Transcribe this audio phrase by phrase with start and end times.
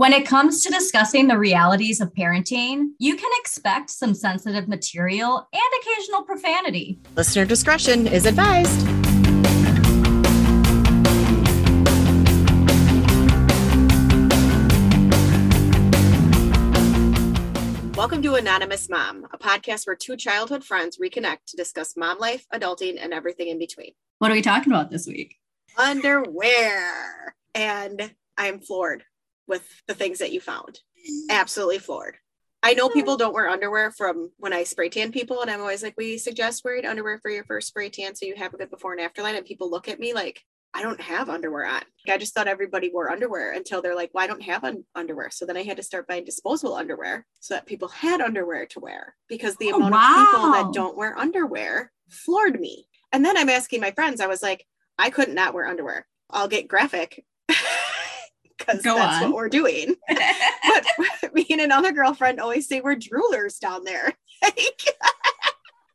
[0.00, 5.46] When it comes to discussing the realities of parenting, you can expect some sensitive material
[5.52, 6.98] and occasional profanity.
[7.16, 8.80] Listener discretion is advised.
[17.94, 22.46] Welcome to Anonymous Mom, a podcast where two childhood friends reconnect to discuss mom life,
[22.54, 23.92] adulting, and everything in between.
[24.16, 25.36] What are we talking about this week?
[25.76, 27.34] Underwear.
[27.54, 29.04] And I'm floored
[29.50, 30.80] with the things that you found.
[30.98, 31.30] Mm-hmm.
[31.30, 32.16] Absolutely floored.
[32.62, 35.82] I know people don't wear underwear from when I spray tan people, and I'm always
[35.82, 38.70] like, we suggest wearing underwear for your first spray tan so you have a good
[38.70, 39.34] before and after line.
[39.34, 40.42] And people look at me like,
[40.74, 41.82] I don't have underwear on.
[42.08, 45.30] I just thought everybody wore underwear until they're like, well, I don't have un- underwear.
[45.30, 48.80] So then I had to start buying disposable underwear so that people had underwear to
[48.80, 50.22] wear because the Oh, amount wow.
[50.22, 52.86] of people that don't wear underwear floored me.
[53.10, 54.64] And then I'm asking my friends, I was like,
[54.98, 56.06] I couldn't not wear underwear.
[56.30, 57.24] I'll get graphic
[58.60, 59.30] because that's on.
[59.30, 59.96] what we're doing.
[61.22, 64.12] But me and another girlfriend always say we're droolers down there.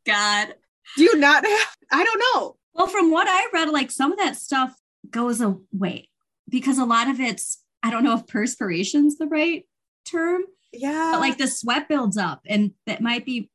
[0.06, 0.54] God.
[0.96, 2.56] do you not have, I don't know.
[2.74, 4.74] Well, from what I read, like some of that stuff
[5.10, 6.10] goes away
[6.48, 9.64] because a lot of it's, I don't know if perspiration's the right
[10.04, 11.10] term, Yeah.
[11.12, 13.50] but like the sweat builds up and that might be,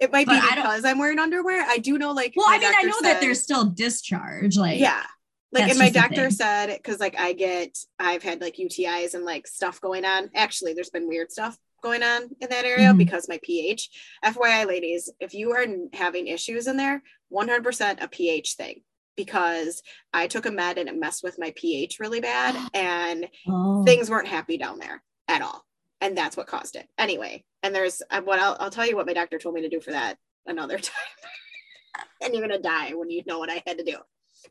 [0.00, 1.64] it might be but because I'm wearing underwear.
[1.66, 4.56] I do know like well, I mean, I know that there's still discharge.
[4.56, 5.04] Like, yeah
[5.54, 9.24] like That's and my doctor said because like i get i've had like utis and
[9.24, 10.28] like stuff going on.
[10.34, 12.98] Actually there's been weird stuff going on in that area Mhm.
[12.98, 13.88] because my ph
[14.24, 17.02] fyi ladies if you are having issues in there
[17.32, 18.82] 100% a ph thing.
[19.16, 19.80] Because
[20.12, 23.84] i took a med and it messed with my ph really bad and Oh.
[23.84, 25.64] things weren't happy down there at all.
[26.00, 26.86] And that's what caused it.
[26.98, 29.68] Anyway and there's uh, what I'll, I'll tell you what my doctor told me to
[29.70, 30.94] do for that another time.
[32.22, 33.98] And you're gonna die when you know what i had to do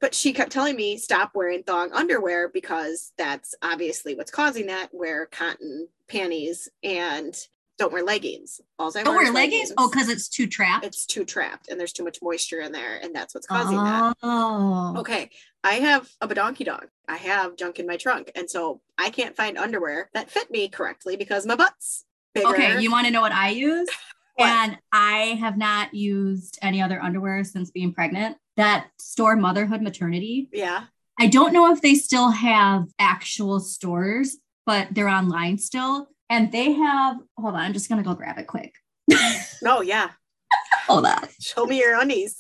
[0.02, 4.90] but she kept telling me stop wearing thong underwear because that's obviously what's causing that
[4.92, 7.36] wear cotton panties and
[7.80, 9.72] don't wear leggings all I Don't wear wear is leggings?
[9.78, 10.86] Oh, because it's too trapped.
[10.86, 14.16] it's too trapped and there's too much moisture in there and that's what's causing that
[14.22, 14.94] Oh.
[14.98, 15.30] okay
[15.64, 19.36] i have a badonky dog i have junk in my trunk and so i can't
[19.36, 23.22] find underwear that fit me correctly because my butt's bigger Okay, you want to know
[23.22, 23.88] what I use?
[24.36, 24.48] What?
[24.50, 28.36] And I have not used any other underwear since being pregnant.
[28.58, 30.50] That store Motherhood Maternity.
[30.52, 30.86] yeah
[31.20, 36.08] I don't know if they still have actual stores, but they're online still.
[36.28, 38.74] And they have, hold on, I'm just going to go grab it quick.
[39.10, 39.18] no
[39.78, 40.10] oh, yeah
[40.88, 41.20] hold on.
[41.40, 42.38] show me your undies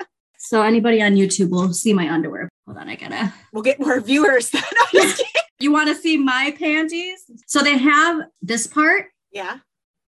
[0.38, 2.48] So, anybody on YouTube will see my underwear.
[2.66, 3.34] Hold on, I gotta.
[3.52, 4.50] we'll get more viewers
[4.92, 5.24] just.
[5.58, 7.24] You want to see my panties?
[7.48, 9.58] So, they have this part, yeah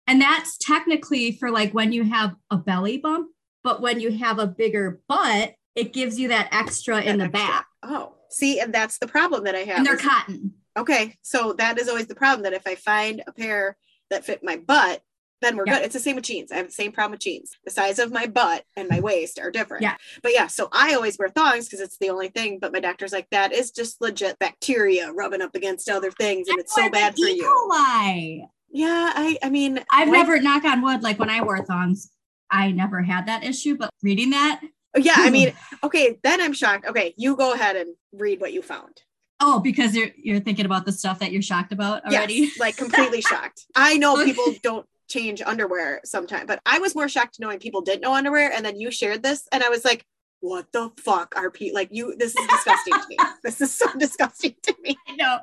[0.08, 3.28] and that's technically for like when you have a belly bump,
[3.68, 4.24] but when you mm-hmm.
[4.24, 7.40] have a bigger butt, it gives you that extra in the extra.
[7.40, 7.66] back.
[7.82, 10.54] oh see and that's the problem that i have And they're cotton.
[10.76, 13.76] Okay, so that is always the problem that if I find a pair
[14.10, 15.02] that fit my butt,
[15.42, 15.78] then we're Yeah.
[15.78, 15.86] good.
[15.86, 16.52] It's the same with jeans.
[16.52, 17.50] I have the same problem with jeans.
[17.64, 19.82] The size of my butt and my waist are different.
[19.82, 19.96] Yeah.
[20.22, 22.58] But yeah, so I always wear thongs because it's the only thing.
[22.60, 26.58] But my doctor's like, that is just legit bacteria rubbing up against other things, and
[26.60, 27.32] it's so bad for E.
[27.32, 27.44] you.
[27.44, 28.48] coli.
[28.70, 32.10] Yeah, I I mean, I've like- never, knock on wood, like when I wore thongs,
[32.50, 33.76] I never had that issue.
[33.76, 34.60] But reading that,
[34.96, 36.86] oh, Yeah, I mean, okay, then I'm shocked.
[36.86, 39.02] Okay, you go ahead and read what you found.
[39.40, 42.34] oh, because you're you're thinking about the stuff that you're shocked about already.
[42.34, 43.66] Yes, like completely shocked.
[43.74, 48.02] I know people don't change underwear sometimes, but I was more shocked knowing people didn't
[48.02, 48.52] know underwear.
[48.52, 50.04] And then you shared this, and I was like,
[50.40, 52.14] what the fuck are people like you?
[52.16, 53.16] This is disgusting to me.
[53.44, 54.96] This is so disgusting to me.
[55.08, 55.38] I know.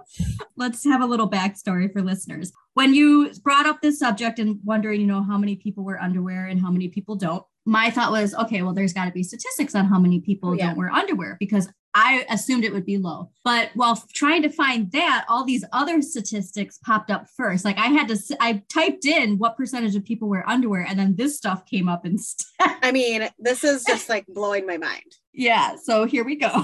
[0.58, 2.52] Let's have a little backstory for listeners.
[2.74, 6.46] When you brought up this subject and wondering, you know, how many people wear underwear
[6.46, 9.74] and how many people don't, my thought was, okay, well, there's got to be statistics
[9.76, 10.68] on how many people Oh, yeah.
[10.68, 13.32] don't wear underwear because I assumed it would be low.
[13.46, 17.64] But while trying to find that, all these other statistics popped up first.
[17.64, 21.16] Like I had to, I typed in what percentage of people wear underwear, and then
[21.16, 22.46] this stuff came up instead.
[22.60, 25.16] I mean, this is just like blowing my mind.
[25.34, 25.78] yeah.
[25.82, 26.64] So here we go.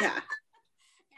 [0.00, 0.20] Yeah.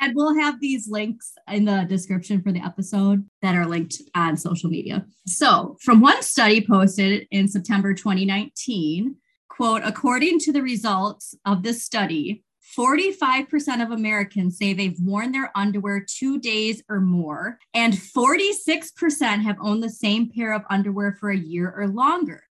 [0.00, 4.37] And we'll have these links in the description for the episode that are linked on
[4.37, 5.06] social media.
[5.26, 9.16] So, from one study posted in September 2019,
[9.49, 12.44] quote, according to the results of this study,
[12.76, 19.56] 45% of Americans say they've worn their underwear two days or more, and 46% have
[19.61, 22.44] owned the same pair of underwear for a year or longer.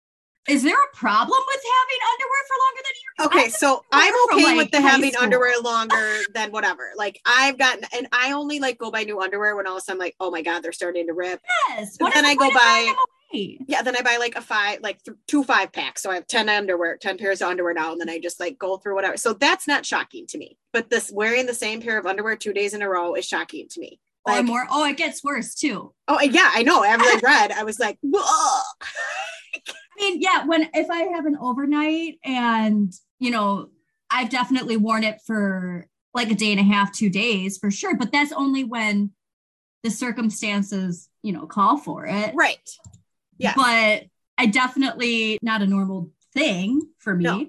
[0.48, 3.44] Is there a problem with having underwear for longer than a year?
[3.44, 5.24] Okay, so I'm from, okay like, with the having school.
[5.24, 6.90] underwear longer than whatever.
[6.96, 9.80] Like I've gotten, and I only like go buy new underwear when all of a
[9.84, 11.40] sudden like, oh my god, they're starting to rip.
[11.70, 11.96] Yes.
[11.96, 15.02] Then I go point of throwing buy- Yeah, then I buy like a five, like
[15.02, 16.02] th- two five packs.
[16.02, 17.92] So I have 10 underwear, 10 pairs of underwear now.
[17.92, 19.16] And then I just like go through whatever.
[19.16, 20.58] So that's not shocking to me.
[20.72, 23.66] But this wearing the same pair of underwear two days in a row is shocking
[23.70, 23.98] to me.
[24.26, 24.66] Oh, or more.
[24.70, 25.92] Oh, it gets worse too.
[26.08, 26.82] Oh yeah, I know.
[26.84, 28.60] After I read, I was like, "Whoa."
[30.10, 33.70] Mean, yeah, when if I have an overnight and you know,
[34.10, 37.96] I've definitely worn it for like a day and a half, two days for sure.
[37.96, 39.10] But that's only when
[39.82, 42.34] the circumstances, you know, call for it.
[42.34, 42.70] right.
[43.38, 43.54] Yeah.
[43.56, 44.04] But
[44.38, 47.24] I definitely not a normal thing for me.
[47.24, 47.46] No.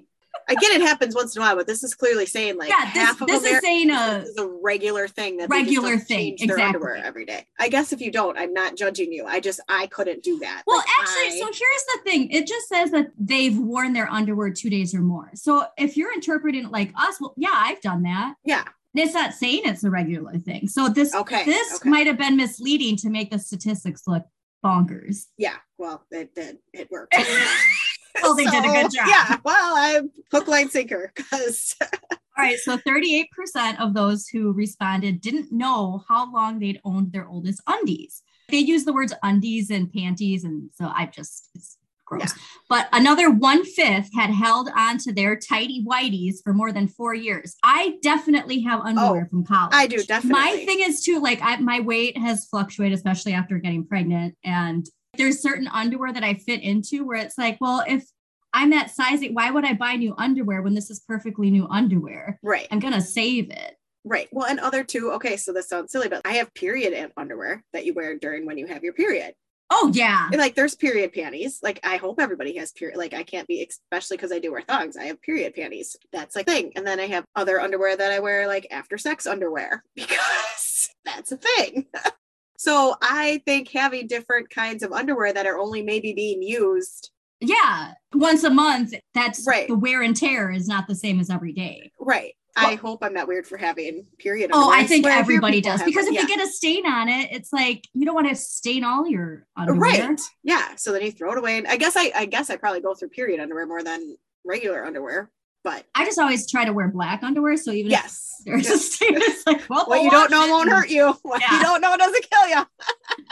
[0.48, 2.92] I get it happens once in a while, but this is clearly saying like yeah,
[2.94, 6.62] this, this is saying a this is a regular thing that Regular thing, their exactly.
[6.62, 7.46] underwear every day.
[7.58, 9.24] I guess if you don't, I'm not judging you.
[9.26, 10.62] I just I couldn't do that.
[10.66, 12.30] Well, Like, actually, I- so here's the thing.
[12.30, 15.30] It just says that they've worn their underwear two days or more.
[15.34, 18.34] So if you're interpreting it like us, well, yeah, I've done that.
[18.44, 18.64] yeah.
[18.98, 20.68] It's not saying it's a regular thing.
[20.68, 21.44] So this Okay.
[21.44, 21.90] this okay.
[21.90, 24.24] might have been misleading to make the statistics look
[24.64, 25.26] bonkers.
[25.36, 25.56] yeah.
[25.76, 26.56] Well, it did.
[26.72, 27.14] It worked.
[28.22, 29.06] Well, they did a good job.
[29.08, 29.36] Yeah.
[29.44, 31.74] Well, I'm hook, line, sinker because
[32.38, 37.26] All right, so 38% of those who responded didn't know how long they'd owned their
[37.26, 38.22] oldest undies.
[38.50, 42.34] They use the words undies and panties, and so I just it's gross.
[42.36, 42.42] Yeah.
[42.68, 47.14] But another one fifth had held on to their tidy whities for more than four
[47.14, 47.56] years.
[47.62, 49.72] I definitely have underwear oh, from college.
[49.74, 50.40] Oh, I do definitely.
[50.40, 54.36] My thing is too, like I, my weight has fluctuated, especially after getting pregnant.
[54.44, 54.86] And
[55.16, 58.04] there's certain underwear that I fit into where it's like, well, if
[58.52, 62.38] I'm that size, why would I buy new underwear when this is perfectly new underwear?
[62.42, 62.66] right.
[62.70, 63.76] I'm gonna save it.
[64.04, 64.28] Right.
[64.30, 65.10] Well, and other two.
[65.12, 68.56] Okay, so this sounds silly, but I have period underwear that you wear during when
[68.56, 69.34] you have your period.
[69.70, 70.28] Oh yeah.
[70.30, 71.58] And, like there's period panties.
[71.62, 72.98] Like I hope everybody has period.
[72.98, 74.96] Like I can't be, especially because I do wear thongs.
[74.96, 75.96] I have period panties.
[76.12, 76.72] That's like thing.
[76.76, 81.32] And then I have other underwear that I wear, like after sex underwear, because that's
[81.32, 81.86] a thing.
[82.58, 87.10] so I think having different kinds of underwear that are only maybe being used.
[87.40, 87.92] Yeah.
[88.14, 89.68] Once a month, that's Right.
[89.68, 91.92] the wear and tear is not the same as every day.
[92.00, 92.34] Right.
[92.58, 94.50] I hope I'm not weird for having period.
[94.54, 94.78] Oh, underwear.
[94.80, 96.10] I think everybody does because it.
[96.10, 96.22] if Yeah.
[96.22, 99.46] you get a stain on it, it's like you don't want to stain all your
[99.58, 99.90] underwear.
[100.08, 102.56] right yeah so then you throw it away and i guess i i guess i
[102.56, 104.16] probably go through period underwear more than
[104.46, 105.30] regular underwear
[105.66, 107.56] but I just always try to wear black underwear.
[107.56, 110.50] So even yes if there's a stain, it's like, well, what you don't know it
[110.50, 111.58] won't hurt you what Yeah.
[111.58, 112.62] you don't know doesn't kill you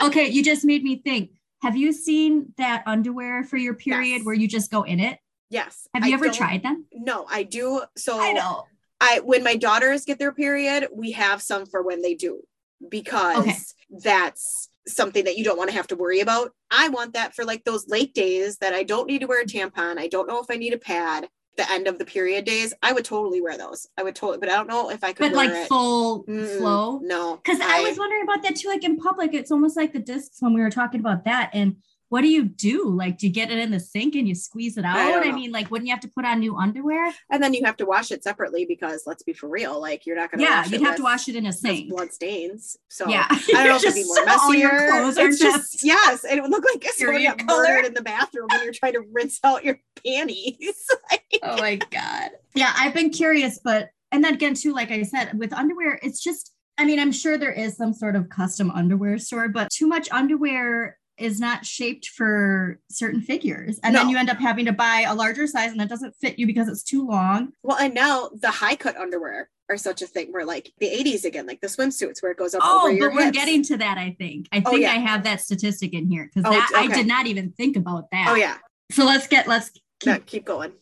[0.07, 1.31] Okay, you just made me think.
[1.61, 4.25] Have you seen that underwear for your period Yes.
[4.25, 5.17] where you just go in it?
[5.49, 6.85] yes Have I you ever tried them?
[6.91, 8.65] no i do so I know.
[8.99, 12.41] I when my daughters get their period, we have some for when they do
[12.89, 13.55] because Okay.
[14.03, 16.51] that's something that you don't want to have to worry about.
[16.71, 19.45] I want that for like those late days that I don't need to wear a
[19.45, 19.97] tampon.
[19.97, 21.27] I don't know if I need a pad.
[21.57, 23.87] The end of the period days, I would totally wear those.
[23.97, 25.67] I would totally, but I don't know if I could But wear like it.
[25.69, 26.99] full Mm-mm, flow.
[27.01, 28.67] No, Because I, was wondering about that too.
[28.67, 31.51] Like in public, it's almost like the discs when we were talking about that.
[31.53, 31.77] And
[32.09, 32.89] what do you do?
[32.89, 34.95] Like, do you get it in the sink and you squeeze it out?
[34.97, 37.11] I I, mean, like, wouldn't you have to put on new underwear?
[37.31, 40.15] and then you have to wash it separately because let's be for real, like you're
[40.15, 40.43] not gonna.
[40.43, 41.89] Yeah, wash you'd have to wash it in a sink.
[41.89, 42.77] blood stains.
[42.89, 44.89] So yeah, I don't know if it'd be more messier.
[44.91, 47.63] clothes are It's just just yes, and it would look like somebody Period got color.
[47.63, 50.85] murdered in the bathroom when you're trying to rinse out your panties.
[51.43, 55.37] oh my god yeah i've been curious but and then again too like i said
[55.37, 59.17] with underwear it's just i mean i'm sure there is some sort of custom underwear
[59.17, 64.29] store but too much underwear is not shaped for certain figures and then you end
[64.29, 67.05] up having to buy a larger size and that doesn't fit you because it's too
[67.07, 70.87] long Well, and now the high cut underwear are such a thing where like the
[70.87, 73.37] 80s again, like the swimsuits where it goes up oh over your but we're hips.
[73.37, 74.91] getting to that i think i Oh, think yeah.
[74.91, 78.11] i have that statistic in here because Oh, that i did not even think about
[78.11, 78.57] that Oh yeah.
[78.91, 80.73] so let's get let's keep No, keep going.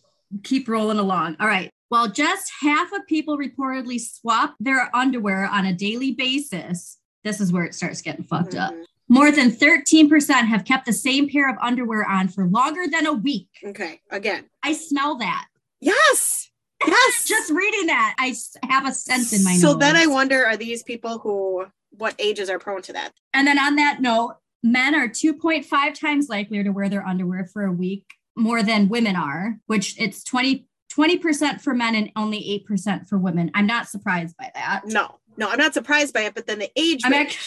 [0.43, 1.35] keep rolling along.
[1.39, 1.69] All right.
[1.89, 7.51] While just half of people reportedly swap their underwear on a daily basis, this is
[7.53, 8.73] where it starts getting fucked up.
[8.73, 8.81] Mm-hmm.
[9.13, 13.13] More than 13% have kept the same pair of underwear on for longer than a
[13.13, 13.47] week.
[13.63, 14.01] Okay.
[14.09, 14.45] Again.
[14.63, 15.45] I smell that.
[15.79, 16.49] Yes.
[16.83, 17.25] Yes.
[17.27, 18.33] Just reading that, I
[18.67, 19.79] have a sense in my so nose.
[19.79, 23.11] then I wonder are these people who what ages are prone to that?
[23.35, 27.65] and then on that note, men are 2.5 times likelier to wear their underwear for
[27.65, 28.05] a week
[28.35, 33.51] more than women are, which it's 20 20% for men and only 8% for women.
[33.53, 34.81] I'm not surprised by that.
[34.85, 35.19] No.
[35.37, 37.39] No, I'm not surprised by it, but then the age range.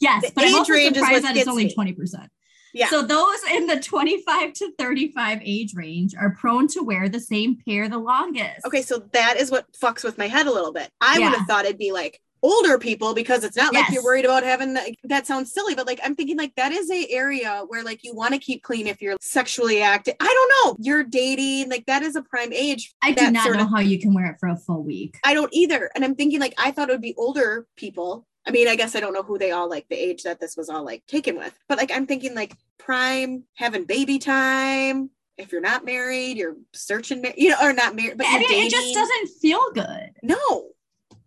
[0.00, 1.74] Yes, The but I'm age also range surprised that it's only me.
[1.74, 2.28] 20%.
[2.74, 2.88] Yeah.
[2.90, 7.56] So those in the 25 to 35 age range are prone to wear the same
[7.66, 8.66] pair the longest.
[8.66, 10.90] Okay, so that is what fucks with my head a little bit.
[11.00, 14.24] I would have thought it'd be like older people because it's not like you're worried
[14.24, 17.64] about having the, that sounds silly, but like I'm thinking like that is a area
[17.66, 20.14] where like you want to keep clean if you're sexually active.
[20.20, 20.76] I don't know.
[20.78, 22.94] You're dating, like that is a prime age.
[23.02, 25.18] I do not know of- how you can wear it for a full week.
[25.24, 25.90] I don't either.
[25.96, 28.27] And I'm thinking like I thought it would be older people.
[28.48, 30.56] I mean, I guess I don't know who they all like the age that this
[30.56, 35.10] was all like taken with, but like I'm thinking like prime having baby time.
[35.36, 38.48] If you're not married, you're searching, mar- you know, or not married, but I you're
[38.48, 40.10] mean, it just doesn't feel good.
[40.22, 40.70] No,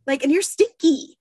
[0.08, 1.18] like, and you're stinky.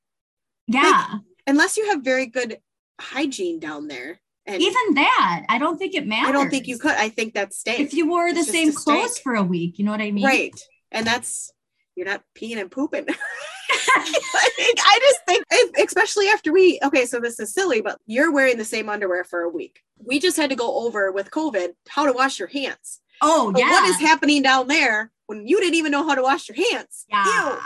[0.66, 1.18] Yeah.
[1.46, 2.58] unless you have very good
[3.00, 4.20] hygiene down there.
[4.46, 6.30] And Even that, I don't think it matters.
[6.30, 6.92] I don't think you could.
[6.92, 7.80] I think that's stank.
[7.80, 10.24] If you wore the same clothes for a week, you know what I mean?
[10.24, 10.58] right.
[10.90, 11.52] And that's
[12.00, 13.06] you're not peeing and pooping.
[13.96, 15.44] I just think,
[15.84, 19.42] especially after we, okay, so this is silly, but you're wearing the same underwear for
[19.42, 19.82] a week.
[20.02, 23.00] We just had to go over with COVID how to wash your hands.
[23.20, 23.70] Oh, yeah.
[23.70, 27.04] What is happening down there when you didn't even know how to wash your hands?
[27.10, 27.50] yeah.
[27.50, 27.58] Ew.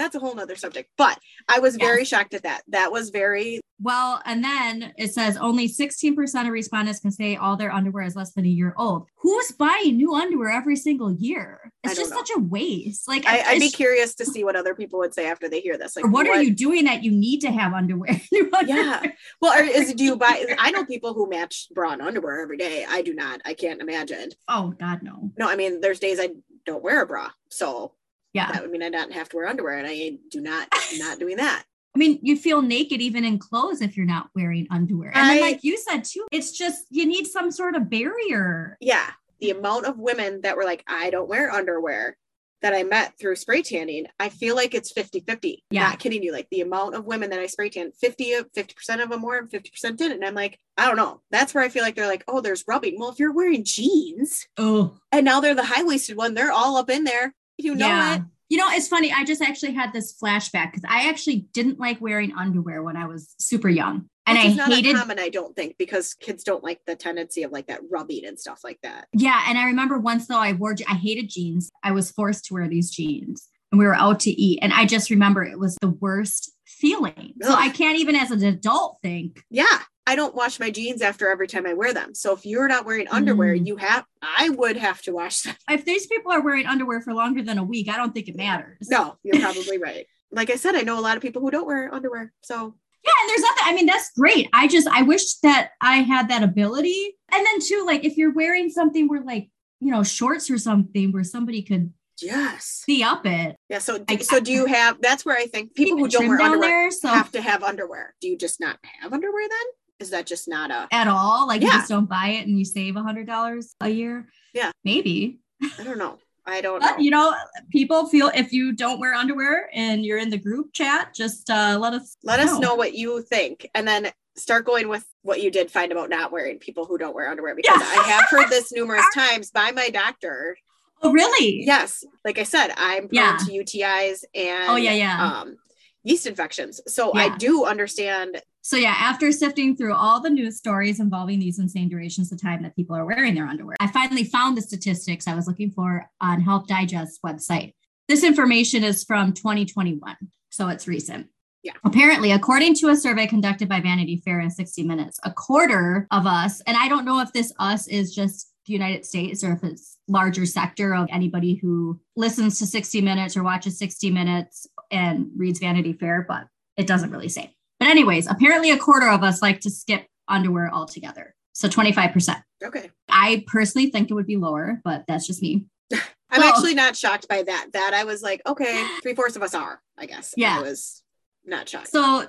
[0.00, 0.90] That's a whole nother subject.
[0.96, 1.86] But I was Yes.
[1.86, 2.62] very shocked at that.
[2.68, 7.56] That was very, Well, and then it says only 16% of respondents can say all
[7.56, 9.06] their underwear is less than a year old.
[9.16, 11.72] Who's buying new underwear every single year?
[11.82, 12.16] It's just know.
[12.18, 13.08] such a waste.
[13.08, 15.78] Like, I, I'd be curious to see what other people would say after they hear
[15.78, 15.96] this.
[15.96, 18.20] Like, or what, are you doing that you need to have underwear?
[18.32, 18.62] Underwear?
[18.66, 19.12] Yeah.
[19.40, 20.44] Well, or is do you buy?
[20.58, 22.84] I know people who match bra and underwear every day.
[22.88, 23.40] I do not.
[23.44, 24.30] I can't imagine.
[24.48, 25.32] Oh, God, no.
[25.38, 26.30] No, I mean, there's days I
[26.66, 27.92] don't wear a bra, so
[28.32, 28.52] Yeah.
[28.52, 30.68] that would mean I don't have to wear underwear, and I do not
[30.98, 31.64] not doing that.
[31.94, 35.10] I mean, you feel naked even in clothes if you're not wearing underwear.
[35.12, 38.76] And then, like you said too, it's just you need some sort of barrier.
[38.80, 39.10] Yeah,
[39.40, 42.16] the amount of women that were like, I don't wear underwear
[42.62, 45.64] that I met through spray tanning, I feel like it's 50 50.
[45.70, 45.88] Yeah.
[45.88, 46.32] Not kidding you.
[46.32, 49.38] Like the amount of women that I spray tan, 50 of 50% of them were
[49.38, 50.12] and 50% didn't.
[50.18, 51.22] And I'm like, I don't know.
[51.30, 52.98] That's where I feel like they're like, oh, there's rubbing.
[52.98, 56.76] Well, if you're wearing jeans Oh, and now they're the high waisted one, they're all
[56.76, 57.34] up in there.
[57.62, 58.16] You know yeah.
[58.16, 58.22] it.
[58.48, 59.12] You know, it's funny.
[59.12, 63.06] I just actually had this flashback because I actually didn't like wearing underwear when I
[63.06, 64.08] was super young.
[64.26, 66.96] And Which I is not hated uncommon, I don't think, because kids don't like the
[66.96, 69.06] tendency of like that rubbing and stuff like that.
[69.12, 71.70] Yeah, and I remember once though I wore I hated jeans.
[71.84, 74.84] I was forced to wear these jeans, and we were out to eat, and I
[74.84, 77.34] just remember it was the worst feeling.
[77.42, 79.42] So I can't even as an adult think.
[79.50, 79.80] Yeah.
[80.06, 82.14] I don't wash my jeans after every time I wear them.
[82.14, 83.66] So if you're not wearing underwear, Mm.
[83.66, 85.54] you have I would have to wash them.
[85.70, 88.36] If these people are wearing underwear for longer than a week, I don't think it
[88.36, 88.88] matters.
[88.90, 90.06] No, you're probably right.
[90.32, 92.32] Like I said, I know a lot of people who don't wear underwear.
[92.42, 93.62] So Yeah, and there's nothing.
[93.66, 94.48] I mean, that's great.
[94.52, 97.16] I just I wish that I had that ability.
[97.32, 99.48] And then too, like if you're wearing something where like
[99.80, 102.82] you know shorts or something where somebody could yes.
[102.84, 103.56] see up it.
[103.68, 103.78] Yeah.
[103.78, 106.68] So I- so do you have that's where I think people who don't wear underwear
[106.68, 108.14] there, so have to have underwear.
[108.20, 109.66] Do you just not have underwear then?
[110.00, 112.64] Is that just not a at all, like you just don't buy it and you
[112.64, 114.26] save a hundred dollars a year.
[114.54, 114.70] Yeah.
[114.82, 115.40] maybe.
[115.78, 116.18] I don't know.
[116.46, 116.96] I don't know.
[116.98, 117.34] You know,
[117.70, 121.76] people feel if you don't wear underwear and you're in the group chat, just uh,
[121.78, 125.50] let us Let us know what you think and then start going with what you
[125.50, 127.86] did find about not wearing people who don't wear underwear because Yeah.
[127.86, 130.56] I have heard this numerous times by my doctor.
[131.02, 131.62] Oh, really?
[131.64, 133.36] Yes, like I said, I'm prone Yeah.
[133.46, 135.22] to UTIs and Oh, yeah, yeah.
[135.40, 135.56] um
[136.04, 136.80] yeast infections.
[136.88, 141.58] So I do understand So yeah, after sifting through all the news stories involving these
[141.58, 145.26] insane durations of time that people are wearing their underwear, I finally found the statistics
[145.26, 147.74] I was looking for on Health Digest's website.
[148.08, 150.16] This information is from 2021,
[150.50, 151.28] so it's recent.
[151.62, 151.72] Yeah.
[151.84, 156.26] Apparently, according to a survey conducted by Vanity Fair in 60 Minutes, a quarter of
[156.26, 159.64] us, and I don't know if this us is just the United States or if
[159.64, 165.28] it's larger sector of anybody who listens to 60 Minutes or watches 60 Minutes and
[165.36, 166.44] reads Vanity Fair, but
[166.76, 167.54] it doesn't really say.
[167.80, 171.34] But anyways, apparently a quarter of us like to skip underwear altogether.
[171.54, 172.40] So 25%.
[172.64, 172.90] okay.
[173.08, 175.64] I personally think it would be lower, but that's just me.
[175.92, 175.98] I'm
[176.40, 177.68] Well- actually not shocked by that.
[177.72, 180.32] That I was like, okay, three fourths of us are, I guess.
[180.36, 180.58] Yeah.
[180.58, 181.02] I was
[181.44, 181.88] not shocked.
[181.88, 182.26] So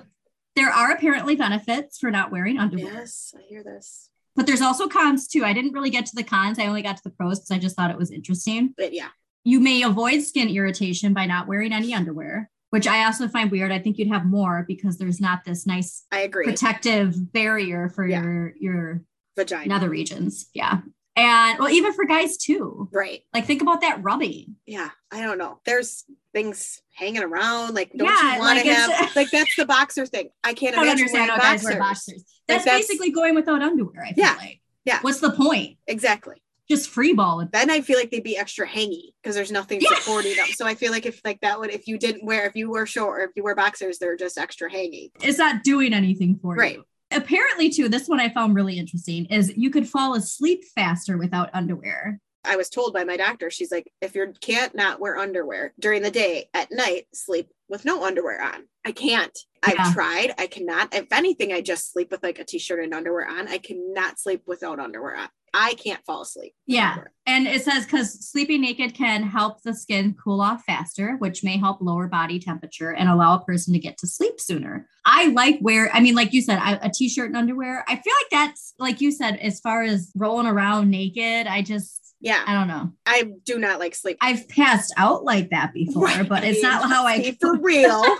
[0.56, 4.08] there are apparently benefits for not wearing underwear, yes, I hear this.
[4.34, 5.44] but there's also cons too.
[5.44, 6.58] I didn't really get to the cons.
[6.58, 8.74] I only got to the pros because I just thought it was interesting.
[8.76, 9.08] But yeah,
[9.44, 13.70] You may avoid skin irritation by not wearing any underwear, which I also find weird.
[13.70, 16.44] I think you'd have more because there's not this nice I agree.
[16.46, 18.22] protective barrier for Yeah.
[18.22, 19.02] your your
[19.36, 19.66] Vagina.
[19.68, 20.48] nether regions.
[20.54, 20.80] Yeah.
[21.14, 22.88] And well, even for guys too.
[22.90, 23.20] Right.
[23.34, 24.56] Like think about that rubbing.
[24.64, 24.88] Yeah.
[25.10, 25.60] I don't know.
[25.66, 27.74] There's things hanging around.
[27.74, 30.30] Like, don't Yeah, you want like to it's- have like that's the boxer thing.
[30.42, 31.64] I can't I don't imagine understand how guys boxers.
[31.70, 32.24] wear boxers.
[32.48, 34.02] That's, that's- basically going without underwear.
[34.02, 34.34] I feel Yeah.
[34.38, 34.60] like.
[34.86, 34.98] Yeah.
[35.02, 35.76] What's the point?
[35.86, 36.42] Exactly.
[36.72, 37.52] Just free ball it.
[37.52, 39.94] Then I feel like they'd be extra hangy because there's nothing Yeah.
[39.98, 40.46] supporting them.
[40.54, 42.86] So I feel like if like that would if you didn't wear if you were
[42.86, 45.10] short or if you wear boxers, they're just extra hangy.
[45.20, 46.72] It's not doing anything for Right.
[46.76, 46.78] you.
[46.78, 51.18] Right apparently, too, this one I found really interesting is you could fall asleep faster
[51.18, 52.18] without underwear.
[52.42, 56.00] I was told by my doctor, she's like, if you can't not wear underwear during
[56.00, 58.66] the day, at night, sleep with no underwear on.
[58.86, 59.38] I can't.
[59.66, 59.74] Yeah.
[59.78, 60.34] I've tried.
[60.38, 60.94] I cannot.
[60.94, 63.48] If anything, I just sleep with like a t-shirt and underwear on.
[63.48, 65.28] I cannot sleep without underwear on.
[65.54, 66.54] I can't fall asleep.
[66.66, 66.96] Yeah.
[67.26, 71.58] And it says because sleeping naked can help the skin cool off faster, which may
[71.58, 74.88] help lower body temperature and allow a person to get to sleep sooner.
[75.04, 77.84] I like wear, I mean, like you said, I, a t shirt and underwear.
[77.86, 82.14] I feel like that's, like you said, as far as rolling around naked, I just,
[82.22, 82.42] Yeah.
[82.46, 82.92] I don't know.
[83.04, 84.16] I do not like sleep.
[84.22, 86.26] I've passed out like that before, Right.
[86.26, 88.02] but it's not how I for real.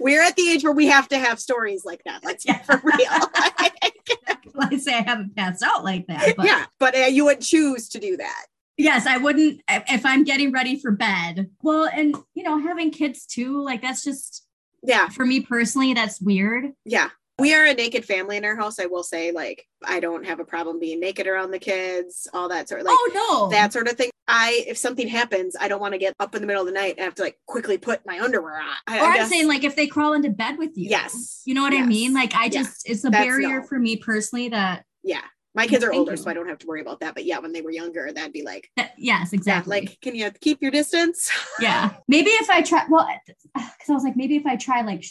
[0.00, 2.24] We're at the age where we have to have stories like that.
[2.24, 2.58] Let's Yeah.
[2.58, 2.96] be for real.
[4.58, 6.34] I say I haven't passed out like that.
[6.36, 8.46] But yeah, but uh, you would choose to do that.
[8.78, 11.50] yes, I wouldn't if if I'm getting ready for bed.
[11.62, 14.46] Well, and you know, having kids too, like that's just
[14.82, 16.72] Yeah, for me personally, that's weird.
[16.84, 17.10] yeah.
[17.38, 18.78] We are a naked family in our house.
[18.78, 22.48] I will say, like, I don't have a problem being naked around the kids, all
[22.48, 23.50] that sort of like oh no.
[23.50, 24.10] that sort of thing.
[24.26, 26.72] I, if something happens, I don't want to get up in the middle of the
[26.72, 28.74] night and have to like quickly put my underwear on.
[28.86, 30.88] I, or I I'm guess- saying like if they crawl into bed with you.
[30.88, 31.42] Yes.
[31.44, 32.14] You know what I mean?
[32.14, 32.62] Like I Yeah.
[32.62, 33.66] just it's a That's barrier no.
[33.66, 35.20] for me personally that, yeah,
[35.54, 36.16] my kids are Thank older, you.
[36.16, 37.14] so I don't have to worry about that.
[37.14, 39.80] But yeah, when they were younger, that'd be like, that yes, yeah, exactly.
[39.80, 41.30] like, can you keep your distance?
[41.60, 41.92] yeah.
[42.08, 43.08] Maybe if I try well
[43.54, 45.04] because I was like, maybe if I try like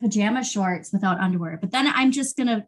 [0.00, 2.66] pajama shorts without underwear, but then I'm just gonna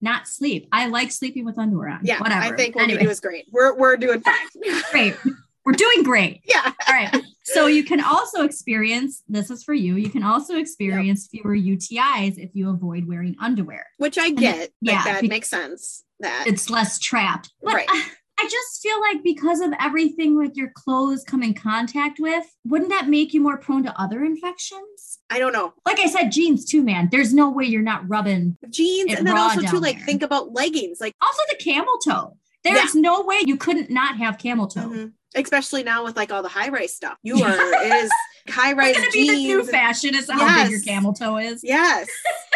[0.00, 0.68] not sleep.
[0.72, 2.00] I like sleeping with underwear on.
[2.02, 2.42] Yeah, whatever.
[2.42, 3.46] I think what anyway, we do is great.
[3.50, 4.82] We're we're doing fine.
[4.92, 5.16] great.
[5.64, 6.42] We're doing great.
[6.48, 7.22] yeah, All right.
[7.42, 9.96] So you can also experience this is for you.
[9.96, 13.86] You can also experience fewer UTIs if you avoid wearing underwear.
[13.98, 14.70] which I get.
[14.80, 16.04] yeah, that makes sense.
[16.20, 17.50] That It's less trapped.
[17.62, 17.88] But Right.
[18.38, 22.90] I just feel like because of everything like your clothes come in contact with, wouldn't
[22.90, 25.20] that make you more prone to other infections?
[25.30, 27.08] I don't know Like I said, jeans too, man.
[27.10, 28.56] There's no way you're not rubbing.
[28.70, 30.06] jeans, and then also too, like there.
[30.06, 32.36] think about leggings, like Also the camel toe.
[32.62, 34.88] There's no way you couldn't not have camel toe.
[34.88, 35.12] mhm.
[35.34, 37.16] especially now with like all the high rise stuff.
[37.22, 38.10] You are it is
[38.48, 40.14] high rise It's gonna be the new fashion.
[40.14, 41.62] Is how big your camel toe is.
[41.64, 42.08] Yes,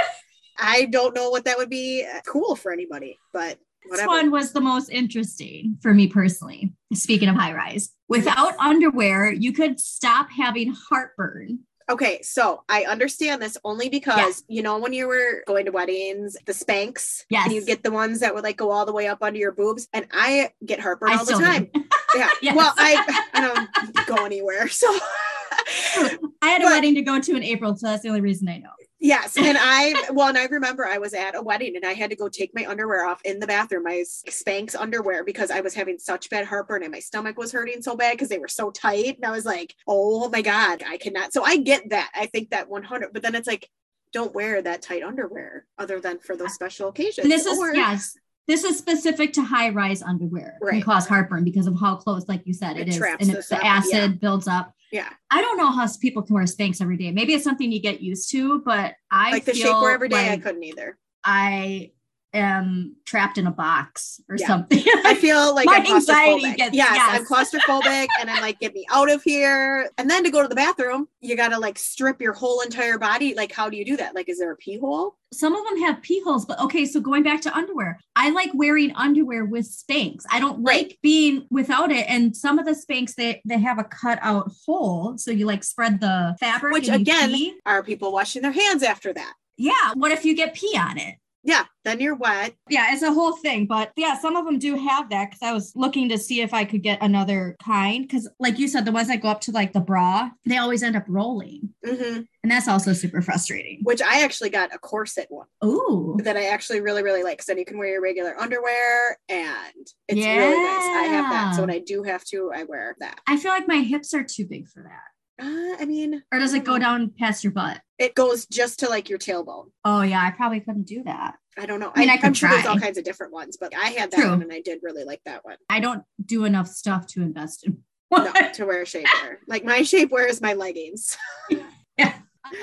[0.59, 3.59] I don't know what that would be uh, cool for anybody, but
[3.91, 6.73] This one was the most interesting for me personally.
[6.93, 11.61] Speaking of high rise, without underwear, you could stop having heartburn.
[11.89, 16.37] Okay, so I understand this only because you know when you were going to weddings,
[16.47, 17.47] the Spanx, Yes.
[17.47, 19.51] and you get the ones that would like go all the way up under your
[19.53, 21.71] boobs, and I get heartburn I all the time.
[22.15, 22.57] Yeah, Yes.
[22.57, 27.37] well, I I don't go anywhere, so I had a But- wedding to go to
[27.37, 28.71] in April, so that's the only reason I know.
[29.01, 32.11] Yes, and I well, and I remember I was at a wedding and I had
[32.11, 35.75] to go take my underwear off in the bathroom, my Spanx underwear, because I was
[35.75, 38.71] having such bad heartburn and my stomach was hurting so bad because they were so
[38.71, 41.33] tight, and I was like, oh my god, I cannot.
[41.33, 42.11] So I get that.
[42.15, 43.69] I think that one hundred, but then it's like.
[44.13, 47.19] Don't wear that tight underwear other than for those special occasions.
[47.19, 48.17] And this is Or- yes,
[48.51, 50.57] this is specific to high rise underwear.
[50.61, 50.85] It Can Right.
[50.85, 53.49] cause heartburn because of how close, like you said, It it is, and the it's
[53.49, 54.07] the acid yeah.
[54.09, 54.75] builds up.
[54.91, 55.09] Yeah.
[55.31, 57.13] I don't know how people can wear Spanx every day.
[57.13, 60.37] Maybe it's something you get used to, but I like the shapewear every day, I
[60.39, 60.99] couldn't either.
[61.23, 61.93] I
[62.33, 64.47] am trapped in a box or Yeah.
[64.47, 64.83] something.
[65.05, 66.57] I feel like My I'm anxiety claustrophobic.
[66.57, 67.19] gets- yes, yes.
[67.21, 69.91] I'm claustrophobic and I'm like, get me out of here.
[69.99, 73.35] And then to go to the bathroom, you gotta like strip your whole entire body.
[73.35, 74.15] Like, how do you do that?
[74.15, 75.17] Like, is there a pee hole?
[75.33, 76.87] Some of them have pee holes, but okay.
[76.87, 80.25] So going back to underwear, I like wearing underwear with Spanx.
[80.31, 80.89] I don't Right.
[80.89, 82.07] like being without it.
[82.09, 85.63] And some of the Spanx they they have a cut out hole, so you like
[85.65, 86.73] spread the fabric.
[86.73, 87.59] Which, again-.
[87.67, 89.35] Are people washing their hands after that?
[89.57, 89.93] yeah.
[89.95, 91.17] What if you get pee on it?
[91.43, 92.55] Yeah, then you're wet.
[92.69, 93.67] Yeah, it's a whole thing.
[93.67, 96.53] But yeah, some of them do have that because I was looking to see if
[96.53, 98.03] I could get another kind.
[98.07, 100.83] Because, like you said, the ones that go up to like the bra, they always
[100.83, 101.71] end up rolling.
[101.85, 103.81] hmm And that's also super frustrating.
[103.83, 106.17] Which I actually got a corset one Ooh.
[106.25, 107.43] that I actually really, really like.
[107.43, 110.85] So then you can wear your regular underwear and it's really nice.
[110.85, 111.55] I have that.
[111.55, 113.21] So when I do have to, I wear that.
[113.27, 115.03] I feel like my hips are too big for that.
[115.41, 117.81] Uh, I mean, Or does it go down past your butt?
[117.99, 119.71] It goes just to like your tailbone.
[119.85, 120.23] Oh, yeah.
[120.25, 121.37] I probably couldn't do that.
[121.59, 121.93] I don't know.
[121.95, 124.11] I mean, I could am sure there's all kinds of different ones, but I had
[124.13, 124.31] that True.
[124.31, 125.57] one and I did really like that one.
[125.69, 127.79] I don't do enough stuff to invest in.
[128.11, 129.37] No, to wear shapewear.
[129.47, 131.17] Like my shapewear is my leggings.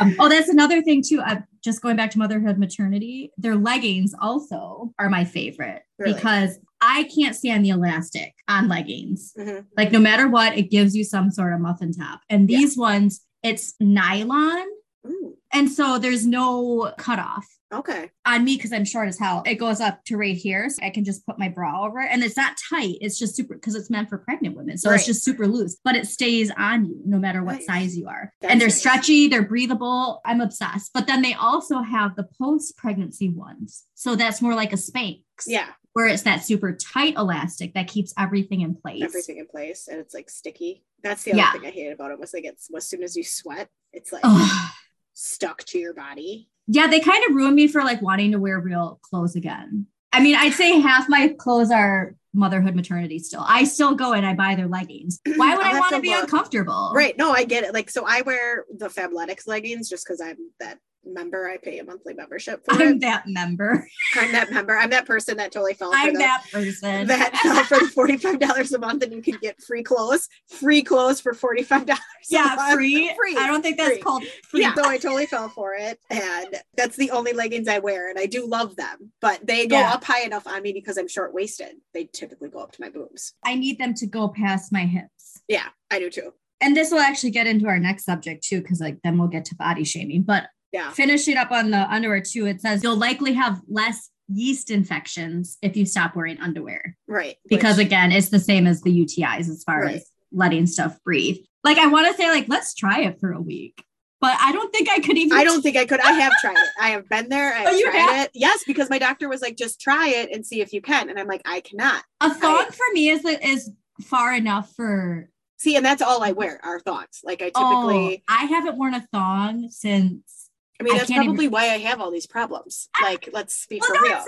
[0.02, 1.22] Um, oh, that's another thing too.
[1.22, 6.14] Uh, just going back to motherhood, maternity, their leggings also are my favorite Really?
[6.14, 9.34] because I can't stand the elastic on leggings.
[9.38, 9.66] Mhm.
[9.76, 12.22] Like no matter what, it gives you some sort of muffin top.
[12.30, 12.60] And Yeah.
[12.60, 14.66] these ones, it's nylon,
[15.08, 17.46] Ooh, and so there's no cutoff.
[17.74, 18.10] okay.
[18.26, 19.44] on me because I'm short as hell.
[19.46, 20.70] It goes up to right here.
[20.70, 22.08] So I can just put my bra over it.
[22.12, 22.96] And it's not tight.
[23.02, 24.78] It's just super because it's meant for pregnant women.
[24.78, 24.96] So Right.
[24.98, 27.66] it's just super loose, but it stays on you no matter what Nice.
[27.66, 28.32] size you are.
[28.42, 28.80] That's and they're nice.
[28.80, 30.22] stretchy, they're breathable.
[30.26, 30.92] I'm obsessed.
[30.94, 33.84] But then they also have the post pregnancy ones.
[33.96, 35.20] So that's more like a Spanx.
[35.46, 39.02] Yeah, Where it's that super tight elastic that keeps everything in place.
[39.02, 40.84] everything in place and it's like sticky.
[41.02, 41.52] That's the other Yeah.
[41.54, 44.22] thing I hate about it was like it's as soon as you sweat, it's like
[44.24, 44.70] Ugh.
[45.16, 46.50] stuck to your body.
[46.68, 49.88] yeah, they kind of ruined me for like wanting to wear real clothes again.
[50.14, 53.44] I mean, I'd say half my clothes are motherhood maternity still.
[53.44, 55.20] I still go and I buy their leggings.
[55.36, 56.26] Why would I want to to be look.
[56.26, 56.92] uncomfortable?
[56.94, 57.18] Right.
[57.18, 57.74] No, I get it.
[57.74, 60.78] Like so I wear the Fabletics leggings just because I'm that
[61.14, 61.48] member.
[61.50, 63.02] I pay a monthly membership for I'm it.
[63.02, 63.88] that member.
[64.16, 64.78] I'm that member.
[64.78, 67.08] I'm that person that totally fell for I'm the, that person.
[67.08, 70.82] that fell for the forty-five dollars a month, and you can get free clothes, free
[70.82, 72.02] clothes for forty-five dollars.
[72.30, 73.14] yeah, free.
[73.16, 73.36] Free.
[73.38, 74.02] I don't think that's Free.
[74.02, 74.62] called free.
[74.62, 78.18] Yeah, so I totally fell for it, and that's the only leggings I wear, and
[78.20, 79.94] I do love them, but they go Yeah.
[79.94, 81.76] up high enough on me because I'm short-waisted.
[81.94, 83.34] They typically go up to my boobs.
[83.46, 85.42] I need them to go past my hips.
[85.48, 86.34] Yeah, I do too.
[86.60, 89.46] And this will actually get into our next subject too, because like then we'll get
[89.46, 90.24] to body shaming.
[90.24, 94.70] But Yeah, finishing up on the underwear too, it says you'll likely have less yeast
[94.70, 96.98] infections if you stop wearing underwear.
[97.08, 97.38] right.
[97.48, 99.96] Because Which- again, it's the same as the UTIs as far Right.
[99.96, 101.38] as letting stuff breathe.
[101.64, 103.82] Like I want to say, like, let's try it for a week.
[104.20, 106.00] But I don't think I could even I don't think I could.
[106.02, 106.70] I have tried it.
[106.82, 107.54] I have been there.
[107.54, 108.26] I have Oh, you tried have?
[108.26, 108.32] it.
[108.34, 111.10] Yes, because my doctor was like, just try it and see if you can.
[111.10, 112.04] And I'm like, I cannot.
[112.20, 113.72] a thong for me is is
[114.04, 117.22] far enough for See, and that's all I wear are thongs.
[117.24, 120.37] Like I oh, typically, I haven't worn a thong since
[120.80, 122.90] I mean, that's even- probably why I have all these problems.
[122.98, 124.24] Ah, like, let's be Well, for real.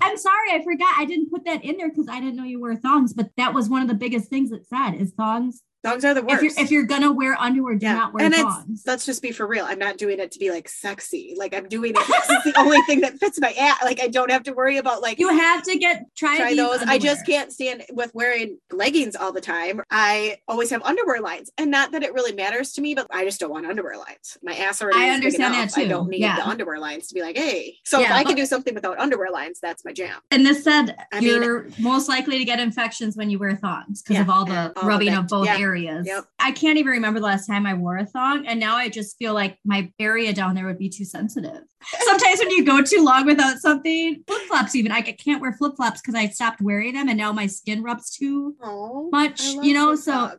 [0.00, 0.94] I'm sorry, I forgot.
[0.96, 3.12] I didn't put that in there because I didn't know you wear thongs.
[3.12, 5.62] But that was one of the biggest things it said is thongs.
[5.84, 6.42] Thongs are the If worst.
[6.42, 7.94] you're if you're gonna wear underwear, do Yeah.
[7.94, 8.82] not wear and thongs.
[8.84, 9.64] let's just be for real.
[9.64, 11.34] I'm not doing it to be like sexy.
[11.36, 12.06] Like I'm doing it.
[12.06, 13.78] This is the only thing that fits my ass.
[13.84, 16.82] Like I don't have to worry about like You have to get try, try those.
[16.82, 19.80] I just can't stand with wearing leggings all the time.
[19.90, 23.24] I always have underwear lines, and not that it really matters to me, but I
[23.24, 24.36] just don't want underwear lines.
[24.42, 24.98] My ass already.
[24.98, 25.78] I understand that enough.
[25.78, 26.36] I don't need Yeah.
[26.36, 27.76] the underwear lines to be like, hey.
[27.84, 30.16] So if Yeah, I can do something without underwear lines, that's my jam.
[30.32, 34.20] And this said I you're most likely to get infections when you wear thongs because
[34.20, 36.06] of all the all rubbing of both yeah, areas.
[36.06, 36.24] yep.
[36.38, 39.16] I can't even remember the last time I wore a thong, and now I just
[39.18, 41.62] feel like my area down there would be too sensitive.
[42.00, 45.74] Sometimes when you go too long without something, flip flops even I can't wear flip
[45.76, 49.42] flops because I stopped wearing them, and now my skin rubs too Oh, much.
[49.62, 50.30] You know, so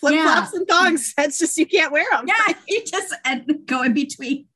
[0.00, 0.24] flip Yeah.
[0.34, 1.14] flops and thongs.
[1.16, 2.26] That's just you can't wear them.
[2.26, 4.46] yeah, you just and go in between.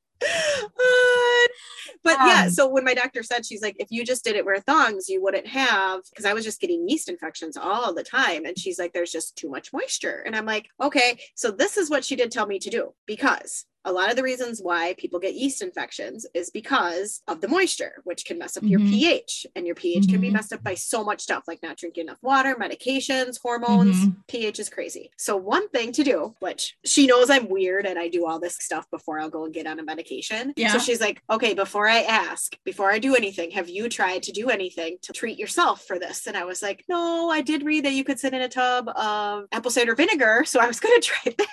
[2.04, 4.44] But yeah, Um, so when my doctor said she's like, if you just did it
[4.44, 8.44] wear thongs, you wouldn't have because I was just getting yeast infections all the time.
[8.44, 10.22] And she's like, there's just too much moisture.
[10.26, 13.64] And I'm like, okay, so this is what she did tell me to do because
[13.84, 18.00] a lot of the reasons why people get yeast infections is because of the moisture,
[18.04, 18.90] which can mess up your Mhm.
[18.90, 19.46] pH.
[19.56, 20.34] And your pH can be Mhm.
[20.34, 23.96] messed up by so much stuff like not drinking enough water, medications, hormones.
[23.96, 24.16] Mhm.
[24.28, 25.10] pH is crazy.
[25.18, 28.56] So one thing to do, which she knows I'm weird and I do all this
[28.60, 30.52] stuff before I'll go and get on a medication.
[30.56, 30.72] Yeah.
[30.72, 34.32] So she's like, okay, before I ask, before I do anything, have you tried to
[34.32, 36.26] do anything to treat yourself for this?
[36.26, 38.88] And I was like, no, I did read that you could sit in a tub
[38.90, 40.44] of apple cider vinegar.
[40.46, 41.48] So I was going to try that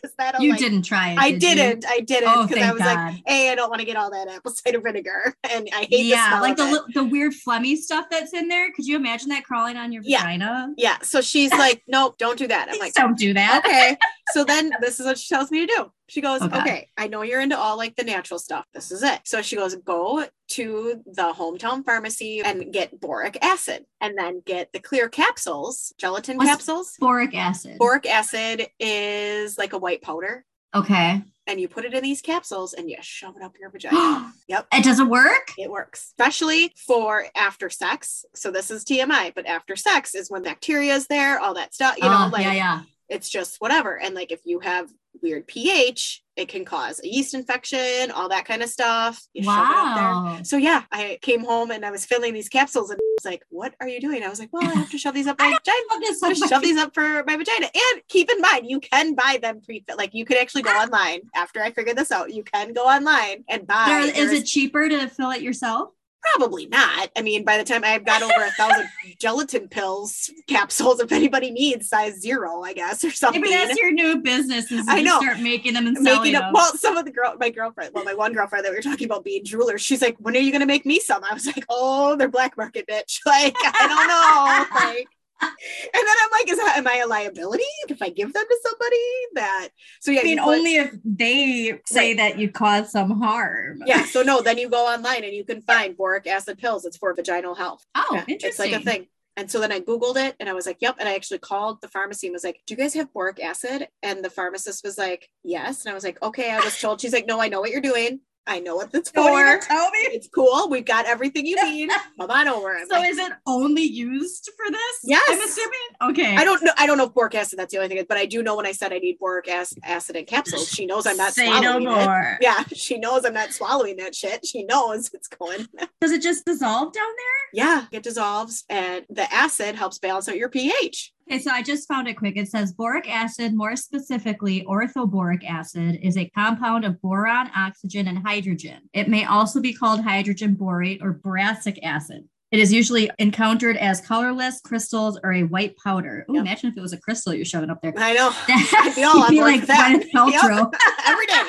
[0.00, 1.18] because that'll You like, didn't try it.
[1.18, 1.48] I did you?
[1.54, 1.84] didn't.
[1.88, 4.10] I didn't Oh, because thank I was like, hey, I don't want to get all
[4.10, 7.76] that apple cider vinegar, and I hate the yeah, smell like the the weird phlegmy
[7.76, 8.70] stuff that's in there.
[8.72, 10.18] Could you imagine that crawling on your Yeah.
[10.20, 10.72] vagina?
[10.76, 10.98] yeah.
[11.02, 12.68] So she's like, nope, don't do that.
[12.70, 13.62] I'm like, don't do that.
[13.64, 13.96] okay.
[14.32, 15.92] So then this is what she tells me to do.
[16.08, 16.58] She goes, Okay.
[16.60, 16.88] okay.
[16.96, 18.64] I know you're into all like the natural stuff.
[18.72, 19.22] This is it.
[19.24, 24.72] So she goes, go to the hometown pharmacy and get boric acid and then get
[24.72, 26.96] the clear capsules, gelatin What's- capsules.
[26.98, 27.78] Boric acid.
[27.78, 30.44] Boric acid is like a white powder.
[30.74, 31.22] okay.
[31.46, 34.32] And you put it in these capsules and you shove it up your vagina.
[34.48, 34.68] yep.
[34.72, 35.52] It doesn't work.
[35.58, 38.24] It works, especially for after sex.
[38.36, 41.96] So this is TMI, but after sex is when bacteria is there, all that stuff.
[41.96, 42.80] You know, Uh, like yeah, yeah.
[43.08, 43.98] it's just whatever.
[43.98, 44.88] And like if you have
[45.22, 49.22] weird pH, it can cause a yeast infection, all that kind of stuff.
[49.34, 50.04] You shove it there.
[50.04, 50.38] Wow.
[50.42, 53.74] So yeah, I came home and I was filling these capsules and was like, what
[53.80, 54.22] are you doing?
[54.22, 56.14] I was like, well, I have to shove these up my vagina.
[56.14, 57.66] So shove these up for my vagina.
[57.66, 59.98] And keep in mind, you can buy them pre-fit.
[59.98, 60.84] Like you could actually go ah.
[60.84, 62.32] online after I figured this out.
[62.32, 63.86] You can go online and buy.
[64.14, 65.90] There- is it cheaper to fill it yourself?
[66.22, 67.10] Probably not.
[67.16, 71.50] I mean, by the time I've got over a thousand gelatin pills capsules, if anybody
[71.50, 73.40] needs size zero, I guess, or something.
[73.40, 74.70] Maybe that's your new business.
[74.70, 75.20] Is I know.
[75.20, 76.52] start making them and selling making up them.
[76.52, 79.06] well some of the girl my girlfriend well my one girlfriend that we were talking
[79.06, 81.64] about being jewelers she's like when are you gonna make me some i was like
[81.68, 85.08] oh they're black market bitch like i don't know like
[85.42, 85.50] and
[85.94, 88.96] then i'm like is that am i a liability if i give them to somebody
[89.34, 89.68] that
[90.00, 92.16] so yeah I mean, put- only if they say Right.
[92.18, 93.82] that you caused some harm.
[93.86, 96.96] yeah so no then you go online and you can find boric acid pills it's
[96.96, 98.48] for vaginal health Oh, Yeah, interesting.
[98.48, 99.06] It's like a thing.
[99.36, 100.96] And so then I Googled it and I was like, yep.
[100.98, 103.88] And I actually called the pharmacy and was like, do you guys have boric acid?
[104.02, 105.84] And the pharmacist was like, yes.
[105.84, 106.50] And I was like, okay.
[106.50, 108.20] I was told, she's like, no, I know what you're doing.
[108.46, 109.66] I know what that's Don't for.
[109.66, 109.98] tell me.
[109.98, 110.68] It's cool.
[110.70, 111.90] We've got everything you need.
[112.18, 112.76] Come on over.
[112.76, 114.98] I'm So like, is it only used for this?
[115.04, 115.22] Yes.
[115.28, 115.78] I'm assuming.
[116.24, 116.36] Okay.
[116.36, 116.72] I don't know.
[116.76, 117.58] I don't know if boric acid.
[117.58, 118.04] That's the only thing.
[118.08, 120.84] But I do know when I said I need boric ac- acid in capsules, she
[120.86, 121.90] knows I'm not Say no swallowing it.
[122.06, 122.38] more.
[122.40, 124.44] Yeah, she knows I'm not swallowing that shit.
[124.44, 125.66] She knows it's going.
[126.00, 127.64] Does it just dissolve down there?
[127.66, 131.12] Yeah, it dissolves, and the acid helps balance out your pH.
[131.30, 132.36] Okay, so I just found it quick.
[132.36, 138.18] It says boric acid, more specifically orthoboric acid, is a compound of boron, oxygen, and
[138.18, 138.80] hydrogen.
[138.92, 142.28] It may also be called hydrogen borate or boracic acid.
[142.50, 146.26] It is usually encountered as colorless crystals or a white powder.
[146.28, 146.40] Oh, Yep.
[146.40, 147.92] imagine if it was a crystal you're shoving up there.
[147.96, 148.32] I know.
[148.48, 150.00] I'd be all on like that.
[150.02, 150.72] Gwyneth Paltrow.
[151.06, 151.42] Every day.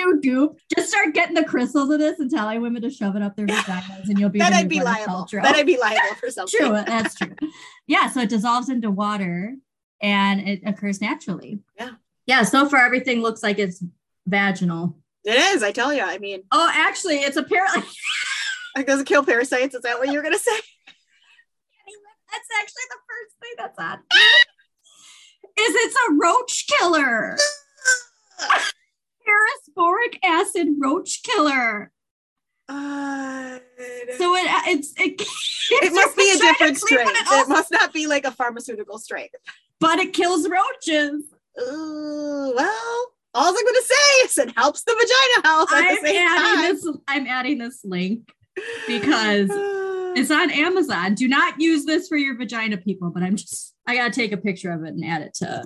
[0.00, 0.58] New goop.
[0.76, 3.46] Just start getting the crystals of this and telling women to shove it up their
[3.46, 5.12] vaginas, and you'll be then I'd be liable.
[5.26, 5.42] Paltrow.
[5.42, 6.58] Then I'd be liable for something.
[6.58, 6.70] true.
[6.72, 7.34] That's true.
[7.86, 8.08] Yeah.
[8.10, 9.54] So it dissolves into water
[10.02, 11.60] and it occurs naturally.
[11.78, 11.90] Yeah.
[12.26, 12.42] Yeah.
[12.44, 13.82] So far, everything looks like it's
[14.26, 14.96] vaginal.
[15.24, 15.62] It is.
[15.62, 16.02] I tell you.
[16.02, 17.82] I mean, Oh, actually, it's apparently
[18.76, 19.74] it doesn't kill parasites.
[19.74, 20.50] Is that what you're gonna say?
[22.32, 23.98] that's actually the first thing that's on.
[25.58, 27.36] Is it's a roach killer?
[29.30, 31.90] Harris boric acid roach killer.
[32.68, 33.58] Uh,
[34.18, 35.20] So it it's it,
[35.84, 37.00] it must be a different strain.
[37.08, 39.28] It, It must not be like a pharmaceutical strain.
[39.80, 41.24] but it kills roaches.
[41.60, 46.08] Ooh, well, all I'm gonna say is it helps the vagina health at I'm the
[46.08, 46.62] same adding time.
[46.74, 46.96] this.
[47.08, 48.30] I'm adding this link
[48.86, 51.14] because Uh, it's on Amazon.
[51.14, 53.10] Do not use this for your vagina, people.
[53.10, 53.74] But I'm just.
[53.86, 55.64] I gotta take a picture of it and add it to.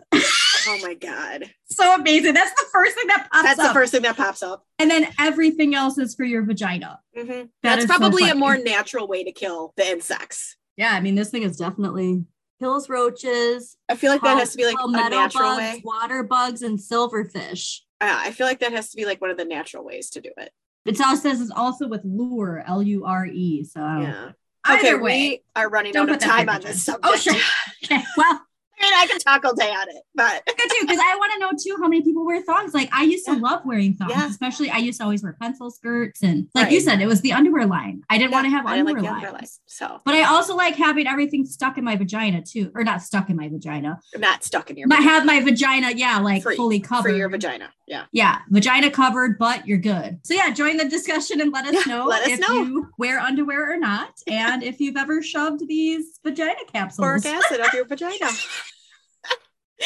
[0.66, 2.35] Oh my god, so amazing.
[2.35, 3.44] That's the first thing that pops up.
[3.44, 3.68] that's up.
[3.68, 4.64] the first thing that pops up.
[4.79, 7.00] and then everything else is for your vagina.
[7.16, 7.27] Mhm.
[7.29, 10.57] That That's is so probably a more natural way to kill the insects.
[10.77, 12.24] Yeah, I mean, this thing is definitely
[12.61, 13.77] kills roaches.
[13.88, 15.83] I feel like that has to be like a natural bugs, way.
[15.85, 17.81] water bugs, and silverfish.
[18.00, 20.20] Uh, I feel like that has to be like one of the natural ways to
[20.20, 20.50] do it.
[20.85, 23.64] It also says it's also with lure, L U R E.
[23.64, 24.33] So Yeah.
[24.66, 25.03] either Okay, way.
[25.31, 27.03] we are running out of time on this vagina.
[27.03, 27.05] subject.
[27.05, 27.35] Oh, sure.
[27.85, 28.40] Okay, well,
[28.80, 31.32] I mean, I could talk all day on it, but good too, because I want
[31.34, 32.74] to know too how many people wear thongs.
[32.74, 33.38] Like I used to Yeah.
[33.40, 34.28] love wearing thongs, Yeah.
[34.28, 37.32] especially I used to always wear pencil skirts and like you said, it was the
[37.32, 38.02] underwear line.
[38.10, 39.60] I didn't want to have underwear like underwear lines.
[39.66, 43.30] So But I also like having everything stuck in my vagina too, or not stuck
[43.30, 45.10] in my vagina, not stuck in your but vagina.
[45.12, 47.10] have my vagina, yeah, like Free- fully covered.
[47.10, 47.70] for your vagina.
[47.87, 48.04] Yeah.
[48.12, 50.18] Yeah, vagina covered, but you're good.
[50.24, 52.48] So yeah, join the discussion and let us Yeah, know let us if know.
[52.62, 57.04] you wear underwear or not, and if you've ever shoved these vagina capsules.
[57.04, 58.30] Boric acid up your vagina.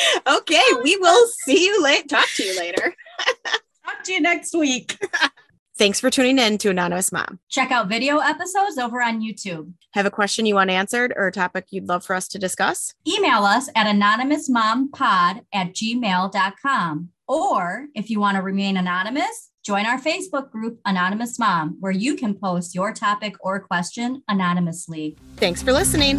[0.26, 2.06] okay, oh, we will see you later.
[2.08, 2.94] Talk to you later.
[3.84, 4.98] Talk to you next week.
[5.78, 7.38] Thanks for tuning in to Anonymous Mom.
[7.48, 9.72] Check out video episodes over on YouTube.
[9.94, 12.94] Have a question you want answered or a topic you'd love for us to discuss?
[13.06, 17.10] Email us at anonymousmompod at gmail.com.
[17.28, 22.16] Or if you want to remain anonymous, join our Facebook group, Anonymous Mom, where you
[22.16, 25.16] can post your topic or question anonymously.
[25.36, 26.18] Thanks for listening.